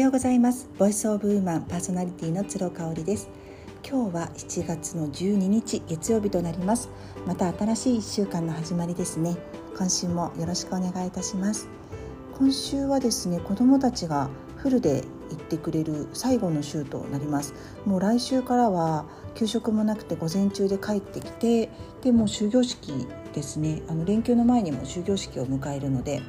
[0.00, 0.68] ようございます。
[0.78, 3.30] ボイスオブウーマンパーソナリティの鶴香織です。
[3.88, 6.90] 今日は7月の12日月曜日となります。
[7.26, 9.38] また新しい1週間の始まりですね。
[9.74, 11.68] 今週もよろしくお願いいたします。
[12.36, 17.54] 今週はですね子どもたちがフルで行ってくれる最後の週となります。
[17.86, 21.70] もう来週からは給食もなくて午前中で帰ってきて
[22.02, 22.92] でも終業式
[23.32, 23.82] ですね。
[23.88, 26.20] あの連休の前にも終業式を迎えるので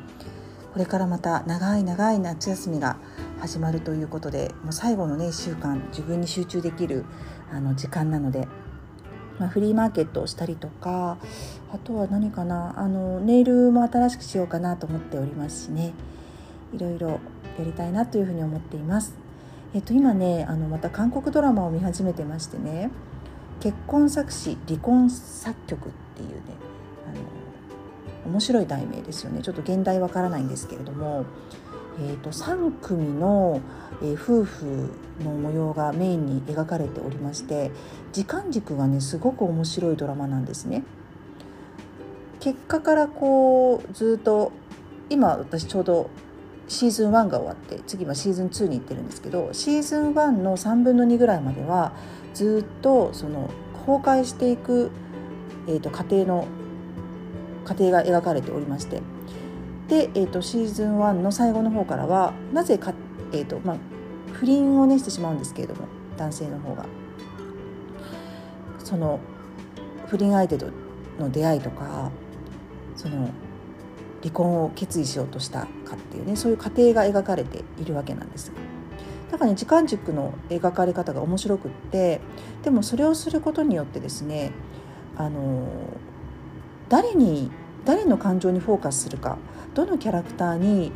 [0.71, 2.97] これからまた長い長い夏休みが
[3.39, 7.05] 始まるということでもう最後のね1週間自分に集中できる
[7.51, 8.47] あの時間なので、
[9.39, 11.17] まあ、フリーマーケットをしたりとか
[11.71, 15.93] あとは何かなあのネイルも新しくしようかなと思っておりますしね
[16.73, 17.19] いろいろや
[17.65, 19.13] りたいなというふうに思っています。
[19.73, 22.89] えっと、今ねあのまた韓国ドラマを見始めてましてね
[23.59, 26.57] 「結婚作詞離婚作曲」っていうね
[28.27, 31.25] 面白い題名ですよねちょっと現代わからないんですけれども、
[31.99, 33.61] えーと、3組の、
[34.01, 37.71] えー、夫婦の模様がメインに描かれておりまして
[38.13, 40.83] 時間軸がねすごく面白いドラマなんですね。
[42.39, 44.51] 結果からこうずっと
[45.09, 46.09] 今私ちょうど
[46.67, 51.93] シーズン1が終わって次はシーズン2に行ってるんですけどシーズン1の3分の2ぐらいまでは
[52.33, 53.49] ずっとその
[53.85, 54.91] 崩壊していく、
[55.67, 56.47] えーと家庭の
[57.65, 59.01] 過程が描かれておりまして
[59.87, 62.93] で、えーと、シーズン1の最後の方からはなぜか、
[63.31, 63.77] えーとまあ、
[64.33, 66.85] 不倫をねしてしまうんですけれども男性の方が
[68.83, 69.19] その
[70.07, 70.69] 不倫相手と
[71.19, 72.11] の出会いとか
[72.95, 73.29] その
[74.21, 78.51] 離婚を決意しようとしたかっていうねそういう過程が描かれているわけなんです。
[79.31, 82.21] だからね時間軸の描かれ方が面白くって
[82.63, 84.51] でもそれをすることによってですね
[85.17, 85.67] あの
[86.89, 87.51] 誰に
[87.87, 89.37] 誰の感情にフォーカスするか
[89.73, 90.91] どのキャラクターに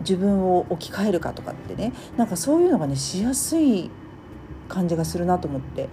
[0.00, 3.90] 自分を置き換えるかとかってねなんかそういうのがねしやすい
[4.70, 5.90] 感じがするなと思って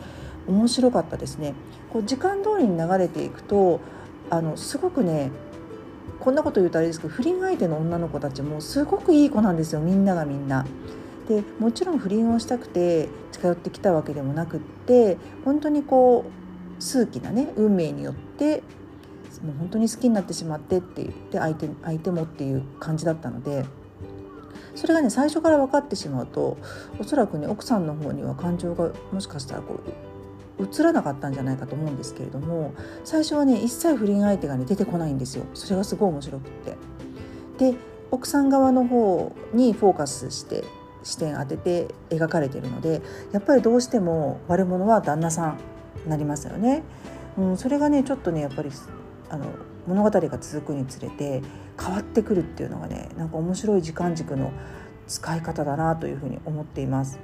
[0.47, 1.53] 面白かったですね。
[1.91, 3.81] こう時間通りに流れていくと
[4.29, 5.31] あのすごくね
[6.21, 10.65] こんなこと言うとあれですけど不倫相手の女の子たちもすごくいい子なんですよみんながみんな。
[11.27, 16.23] でもちろん不倫をしたくて近寄ってきたわけでもなくって本当にこ
[16.79, 18.63] う数奇なね運命によって
[19.41, 23.65] もう本当に好きになってしまってって言って相手相手もっていう感じだったので
[24.75, 26.57] それがね最初から分かってしまうと
[26.99, 29.93] おそらくね奥さんの方には感情がもしかしたらこう
[30.63, 32.73] 映らなかったんじゃないかと思うんですけれども
[33.03, 36.75] 最初はね一切不倫相手がね出てこないんですよそれがすごい面白くって。
[37.71, 37.77] で
[38.11, 40.63] 奥さん側の方にフォーカスして
[41.03, 45.57] 視点当てて描かれているのでやっぱりどうしても悪者は旦那さん
[46.03, 46.83] になりますよね。
[47.37, 48.71] うん、それがねちょっとねやっぱり
[49.29, 49.45] あの
[49.87, 51.41] 物語が続くにつれて
[51.79, 54.51] 変わってくるっていうのがねなんか面白い時間軸の
[55.07, 57.19] 使い方だなというふうに思っています。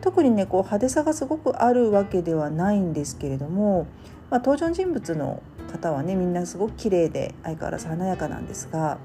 [0.00, 3.86] 特にねこう派手さがすごくあるわけではないんですけれども、
[4.30, 8.98] まあ、登場人物の方はねみんなすごく綺麗で相変わらず華やかなんですが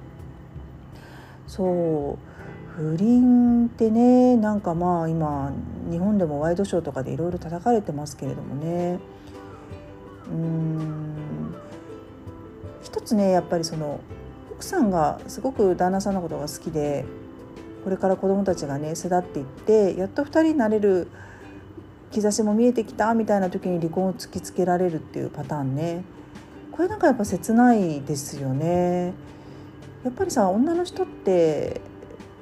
[1.45, 2.17] そ
[2.77, 5.51] う不倫ってねなんかまあ今
[5.89, 8.99] 日本でもワイドショーとかでいろいろ叩かれてますけれどもね
[10.29, 10.96] うん
[12.97, 13.99] 一つねやっぱりその
[14.51, 17.05] 奥さんがすごく旦那さんのことが好きで
[17.83, 21.07] これから子供たちがね巣立っていってやっと2人になれる
[22.11, 26.03] 兆しも見えてきたみたいな時に離婚を突きつけられるっていうパターンね
[26.71, 29.13] これなんかやっぱ切ないですよね。
[30.03, 31.81] やっぱりさ女の人って、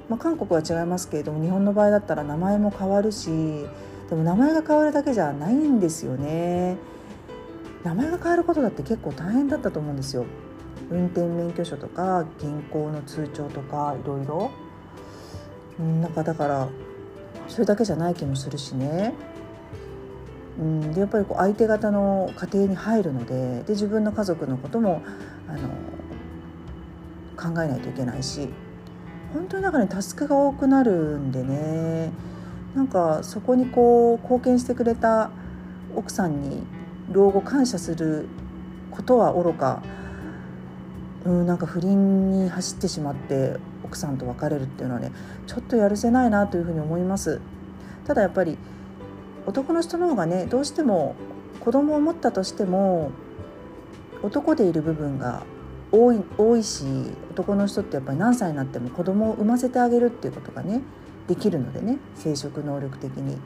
[0.10, 3.30] まあ、韓国は違いますけれども日本の場合だったら名前も変わるし
[4.10, 6.78] でも名前が変わるだけじゃないんですよね。
[7.86, 10.26] 名前が変わることだって結構大変だったと思うんですよ。
[10.90, 14.52] 運転免許証とか銀行の通帳とかいろいろ。
[16.02, 16.68] なんかだから
[17.48, 19.14] それだけじゃない気もするしね。
[20.60, 25.04] うん、でやっぱりこう相手方の家庭に入るのでで自分の家族のことも
[25.50, 25.70] あの
[27.54, 28.48] 考えないといけないし
[29.34, 32.14] 本当にだからねタスクが多くなるんでね
[32.74, 35.30] なんかそこにこう貢献してくれた
[35.94, 36.64] 奥さんに
[37.12, 38.28] 老後感謝する
[38.92, 39.84] ことはおろか
[41.26, 45.12] うんなんか不倫に走ってしまって奥さんと別れるっていうのはね
[45.48, 47.42] ちょっとやるせないなというふうに思います。
[48.06, 48.58] ただやっぱり
[49.46, 51.16] 男の人の方がねどうしても
[51.60, 53.12] 子供を持ったとしても
[54.22, 55.44] 男でいる部分が
[55.92, 56.86] 多い多いし
[57.32, 60.82] 男の人ってやっぱり何歳になっても子供を産ませてあげるっていうことがね
[61.28, 63.38] できるのでね生殖能力的に。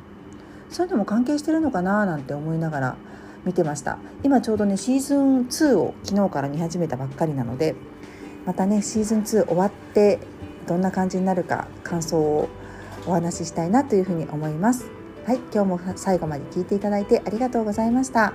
[0.69, 2.95] そういうのも関係してるのかななんて思いながら
[3.45, 3.97] 見てました。
[4.23, 7.75] 今ちょうどねシーズン2を昨日から見始めたばっかりなので
[8.45, 10.19] またねシーズン2終わって
[10.67, 12.49] どんな感じになるか感想を
[13.05, 14.85] お話ししたいなというふうに思います。
[15.25, 18.33] はい今日も最後まで聞いていただいてありがとうございました。